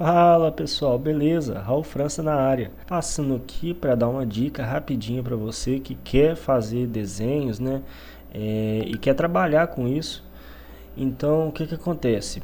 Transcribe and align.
Fala 0.00 0.50
pessoal, 0.50 0.98
beleza? 0.98 1.58
Raul 1.58 1.82
França 1.82 2.22
na 2.22 2.34
área. 2.34 2.70
Passando 2.86 3.34
aqui 3.34 3.74
para 3.74 3.94
dar 3.94 4.08
uma 4.08 4.24
dica 4.24 4.64
rapidinho 4.64 5.22
para 5.22 5.36
você 5.36 5.78
que 5.78 5.94
quer 5.94 6.36
fazer 6.36 6.86
desenhos, 6.86 7.60
né? 7.60 7.82
É, 8.32 8.82
e 8.86 8.96
quer 8.96 9.12
trabalhar 9.12 9.66
com 9.66 9.86
isso. 9.86 10.24
Então, 10.96 11.48
o 11.48 11.52
que 11.52 11.66
que 11.66 11.74
acontece? 11.74 12.42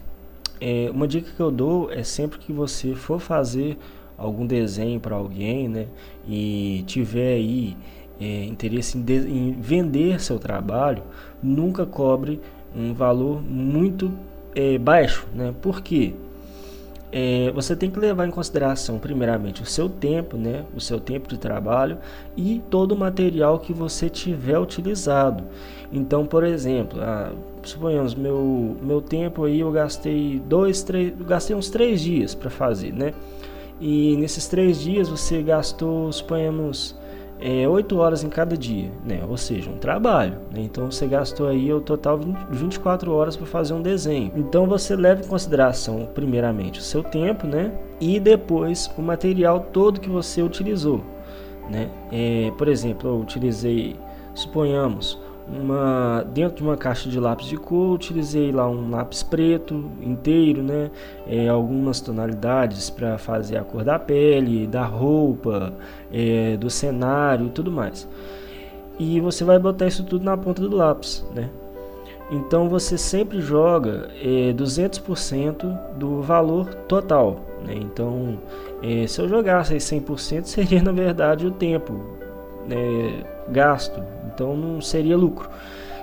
É, 0.61 0.91
uma 0.93 1.09
dica 1.09 1.33
que 1.35 1.41
eu 1.41 1.51
dou 1.51 1.91
é 1.91 2.03
sempre 2.03 2.39
que 2.39 2.53
você 2.53 2.95
for 2.95 3.19
fazer 3.19 3.79
algum 4.19 4.47
desenho 4.47 5.01
para 5.01 5.17
alguém, 5.17 5.67
né? 5.67 5.87
E 6.29 6.85
tiver 6.87 7.37
aí 7.37 7.75
é, 8.21 8.45
interesse 8.45 8.99
em, 8.99 9.01
de, 9.01 9.15
em 9.15 9.53
vender 9.53 10.21
seu 10.21 10.39
trabalho, 10.39 11.03
nunca 11.43 11.87
cobre 11.87 12.39
um 12.77 12.93
valor 12.93 13.41
muito 13.41 14.13
é, 14.55 14.77
baixo, 14.77 15.27
né? 15.35 15.55
Por 15.63 15.81
quê? 15.81 16.13
É, 17.13 17.51
você 17.53 17.77
tem 17.77 17.91
que 17.91 17.99
levar 17.99 18.27
em 18.27 18.31
consideração, 18.31 18.99
primeiramente, 18.99 19.63
o 19.63 19.67
seu 19.67 19.89
tempo, 19.89 20.37
né, 20.37 20.65
o 20.75 20.81
seu 20.81 20.99
tempo 20.99 21.29
de 21.29 21.39
trabalho 21.39 21.99
e 22.37 22.63
todo 22.69 22.93
o 22.93 22.99
material 22.99 23.59
que 23.59 23.73
você 23.73 24.09
tiver 24.09 24.59
utilizado. 24.59 25.45
Então, 25.93 26.27
por 26.27 26.43
exemplo, 26.45 27.01
ah, 27.01 27.33
suponhamos 27.63 28.15
meu 28.15 28.77
meu 28.83 29.01
tempo 29.01 29.45
aí 29.45 29.61
eu 29.61 29.71
gastei 29.71 30.41
dois, 30.47 30.83
três, 30.83 31.15
gastei 31.27 31.55
uns 31.55 31.71
três 31.71 32.01
dias 32.01 32.35
para 32.35 32.51
fazer, 32.51 32.93
né? 32.93 33.15
E 33.81 34.17
nesses 34.17 34.49
três 34.49 34.81
dias 34.81 35.09
você 35.09 35.43
gastou, 35.43 36.11
suponhamos 36.13 36.97
é, 37.41 37.69
8 37.69 37.99
horas 37.99 38.25
em 38.25 38.29
cada 38.29 38.57
dia, 38.57 38.91
né? 39.05 39.23
ou 39.29 39.37
seja, 39.37 39.71
um 39.71 39.79
trabalho. 39.79 40.39
Né? 40.51 40.61
Então 40.61 40.91
você 40.91 41.07
gastou 41.07 41.49
aí 41.49 41.73
o 41.73 41.81
total 41.81 42.19
20, 42.19 42.37
24 42.51 43.13
horas 43.13 43.37
para 43.37 43.47
fazer 43.47 43.75
um 43.75 43.83
desenho. 43.83 44.33
Então 44.37 44.67
você 44.67 44.97
leva 44.97 45.23
em 45.23 45.27
consideração, 45.27 46.09
primeiramente, 46.15 46.81
o 46.81 46.83
seu 46.83 47.03
tempo 47.03 47.47
né? 47.47 47.73
e 48.01 48.19
depois 48.19 48.91
o 48.97 49.03
material 49.03 49.61
todo 49.73 50.01
que 50.01 50.09
você 50.09 50.43
utilizou. 50.43 51.03
Né? 51.71 51.91
É, 52.11 52.53
por 52.57 52.69
exemplo, 52.69 53.11
eu 53.11 53.21
utilizei, 53.21 53.97
suponhamos, 54.35 55.19
uma 55.49 56.25
dentro 56.35 56.57
de 56.57 56.63
uma 56.63 56.77
caixa 56.77 57.09
de 57.09 57.21
lápis 57.21 57.47
de 57.47 57.57
cor 57.57 57.95
utilizei 57.95 58.51
lá 58.51 58.69
um 58.69 58.91
lápis 58.91 59.23
preto 59.23 59.91
inteiro 60.03 60.63
né? 60.63 60.91
É, 61.27 61.49
algumas 61.49 62.01
tonalidades 62.01 62.91
para 62.91 63.17
fazer 63.17 63.57
a 63.57 63.65
cor 63.65 63.85
da 63.85 63.99
pele 63.99 64.67
da 64.67 64.85
roupa 64.85 65.73
é, 66.13 66.57
do 66.57 66.69
cenário 66.69 67.47
e 67.47 67.51
tudo 67.51 67.71
mais. 67.71 68.09
E 68.99 69.21
você 69.21 69.45
vai 69.45 69.59
botar 69.59 69.87
isso 69.87 70.05
tudo 70.05 70.25
na 70.25 70.37
ponta 70.37 70.61
do 70.63 70.75
lápis 70.75 71.25
né? 71.35 71.49
Então 72.31 72.69
você 72.69 72.99
sempre 72.99 73.41
joga 73.41 74.09
é, 74.21 74.53
200% 74.53 75.97
do 75.97 76.23
valor 76.23 76.75
total 76.89 77.41
né? 77.65 77.75
então 77.77 78.39
é, 78.83 79.07
se 79.07 79.21
eu 79.21 79.29
jogasse 79.29 79.77
100% 79.77 80.45
seria 80.47 80.83
na 80.83 80.93
verdade 80.93 81.47
o 81.47 81.53
tempo 81.53 82.16
né, 82.69 83.25
gasto 83.49 84.03
então 84.37 84.55
não 84.55 84.81
seria 84.83 85.17
lucro. 85.17 85.49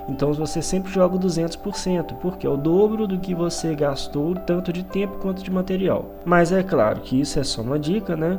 Então 0.08 0.32
você 0.34 0.60
sempre 0.60 0.92
joga 0.92 1.16
200%, 1.16 2.16
porque 2.20 2.46
é 2.46 2.50
o 2.50 2.56
dobro 2.56 3.06
do 3.06 3.18
que 3.18 3.34
você 3.34 3.74
gastou, 3.74 4.34
tanto 4.34 4.72
de 4.72 4.82
tempo 4.84 5.18
quanto 5.18 5.42
de 5.42 5.50
material. 5.50 6.10
Mas 6.26 6.52
é 6.52 6.62
claro 6.62 7.00
que 7.00 7.18
isso 7.18 7.38
é 7.38 7.44
só 7.44 7.62
uma 7.62 7.78
dica, 7.78 8.14
né? 8.14 8.38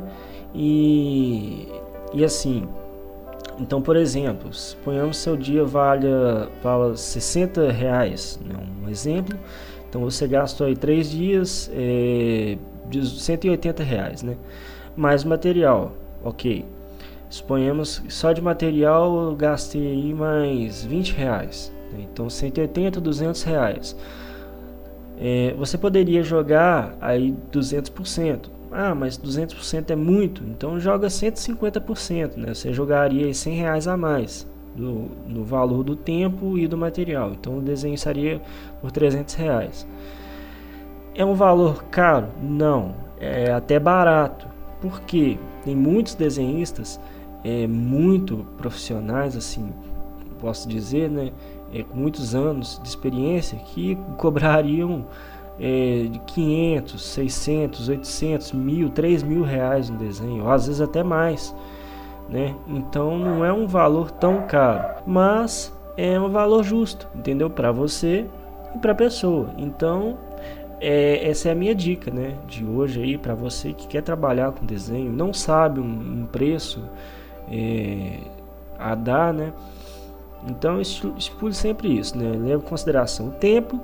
E, 0.54 1.66
e 2.12 2.24
assim, 2.24 2.68
então 3.58 3.82
por 3.82 3.96
exemplo, 3.96 4.52
suponhamos 4.52 5.16
seu 5.16 5.36
dia 5.36 5.64
valha, 5.64 6.48
valha 6.62 6.94
60 6.94 7.72
reais, 7.72 8.38
né? 8.44 8.54
um 8.84 8.88
exemplo. 8.88 9.36
Então 9.88 10.02
você 10.02 10.28
gastou 10.28 10.66
aí 10.66 10.76
3 10.76 11.10
dias 11.10 11.70
é, 11.74 12.58
de 12.88 13.04
180 13.08 13.82
reais, 13.82 14.22
né? 14.22 14.36
Mais 14.94 15.24
material, 15.24 15.92
ok. 16.22 16.64
Suponhamos 17.28 18.02
só 18.08 18.32
de 18.32 18.40
material 18.40 19.30
eu 19.30 19.36
gastei 19.36 19.86
aí 19.86 20.14
mais 20.14 20.84
20 20.84 21.12
reais. 21.12 21.72
Né? 21.92 22.06
Então 22.10 22.30
180, 22.30 23.00
200 23.00 23.42
reais. 23.42 23.96
É, 25.18 25.54
você 25.58 25.78
poderia 25.78 26.22
jogar 26.22 26.96
aí 27.00 27.34
200%. 27.52 28.50
Ah, 28.70 28.94
mas 28.94 29.16
200% 29.16 29.90
é 29.90 29.96
muito, 29.96 30.42
então 30.44 30.78
joga 30.78 31.06
150%, 31.06 32.36
né? 32.36 32.52
Você 32.52 32.72
jogaria 32.72 33.32
100 33.32 33.54
reais 33.54 33.88
a 33.88 33.96
mais 33.96 34.46
no, 34.76 35.08
no 35.26 35.44
valor 35.44 35.82
do 35.82 35.96
tempo 35.96 36.58
e 36.58 36.66
do 36.66 36.76
material. 36.76 37.30
Então 37.30 37.58
o 37.58 37.62
desenho 37.62 37.94
estaria 37.94 38.40
por 38.80 38.90
300 38.90 39.34
reais. 39.34 39.86
É 41.14 41.24
um 41.24 41.34
valor 41.34 41.84
caro? 41.84 42.28
Não, 42.42 42.94
é 43.18 43.50
até 43.50 43.78
barato. 43.78 44.46
Porque 44.80 45.38
tem 45.64 45.74
muitos 45.74 46.14
desenhistas 46.14 47.00
é, 47.44 47.66
muito 47.66 48.46
profissionais, 48.56 49.36
assim, 49.36 49.72
posso 50.40 50.68
dizer, 50.68 51.10
né, 51.10 51.32
é, 51.72 51.82
com 51.82 51.96
muitos 51.96 52.34
anos 52.34 52.80
de 52.82 52.88
experiência, 52.88 53.58
que 53.58 53.96
cobrariam 54.18 55.06
é, 55.58 56.06
de 56.10 56.18
500, 56.20 57.02
600, 57.02 57.88
800, 57.88 58.52
mil, 58.52 58.90
3 58.90 59.22
mil 59.22 59.42
reais 59.42 59.88
no 59.88 59.98
desenho, 59.98 60.44
ou 60.44 60.50
às 60.50 60.66
vezes 60.66 60.80
até 60.80 61.02
mais. 61.02 61.54
Né? 62.28 62.54
Então 62.66 63.18
não 63.18 63.44
é 63.44 63.52
um 63.52 63.66
valor 63.66 64.10
tão 64.10 64.42
caro, 64.42 65.02
mas 65.06 65.72
é 65.96 66.18
um 66.20 66.28
valor 66.28 66.62
justo, 66.64 67.08
entendeu? 67.14 67.48
Para 67.48 67.70
você 67.70 68.26
e 68.74 68.78
para 68.78 68.92
a 68.92 68.94
pessoa. 68.96 69.50
Então 69.56 70.18
é, 70.80 71.28
essa 71.28 71.48
é 71.48 71.52
a 71.52 71.54
minha 71.54 71.74
dica, 71.74 72.10
né? 72.10 72.36
De 72.46 72.64
hoje 72.64 73.02
aí 73.02 73.18
para 73.18 73.34
você 73.34 73.72
que 73.72 73.86
quer 73.86 74.02
trabalhar 74.02 74.52
com 74.52 74.64
desenho, 74.64 75.10
não 75.10 75.32
sabe 75.32 75.80
um, 75.80 75.84
um 76.22 76.26
preço 76.26 76.82
é, 77.50 78.18
a 78.78 78.94
dar, 78.94 79.32
né? 79.32 79.52
Então 80.48 80.80
estipule 80.80 81.54
sempre 81.54 81.98
isso, 81.98 82.16
né? 82.16 82.30
Leve 82.30 82.62
em 82.62 82.68
consideração 82.68 83.28
o 83.28 83.32
tempo 83.32 83.80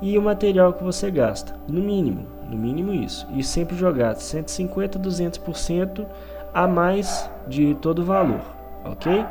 e 0.00 0.16
o 0.16 0.22
material 0.22 0.72
que 0.72 0.82
você 0.82 1.10
gasta, 1.10 1.54
no 1.68 1.80
mínimo, 1.80 2.26
no 2.48 2.56
mínimo 2.56 2.92
isso. 2.92 3.26
E 3.34 3.42
sempre 3.42 3.76
jogar 3.76 4.14
150, 4.14 4.98
200% 4.98 6.06
a 6.54 6.66
mais 6.66 7.30
de 7.46 7.74
todo 7.76 8.00
o 8.00 8.04
valor, 8.04 8.40
ok? 8.84 9.24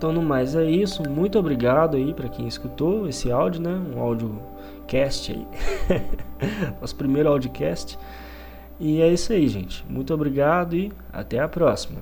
Então 0.00 0.14
no 0.14 0.22
mais 0.22 0.56
é 0.56 0.64
isso, 0.64 1.02
muito 1.10 1.38
obrigado 1.38 1.94
aí 1.94 2.14
para 2.14 2.26
quem 2.26 2.48
escutou 2.48 3.06
esse 3.06 3.30
áudio, 3.30 3.60
né? 3.60 3.78
Um 3.94 4.00
áudio 4.00 4.40
cast 4.86 5.30
aí, 5.30 5.46
nosso 6.80 6.96
primeiro 6.96 7.28
audiocast. 7.28 7.98
E 8.78 9.02
é 9.02 9.12
isso 9.12 9.30
aí, 9.30 9.46
gente. 9.46 9.84
Muito 9.86 10.14
obrigado 10.14 10.74
e 10.74 10.90
até 11.12 11.38
a 11.38 11.46
próxima. 11.46 12.00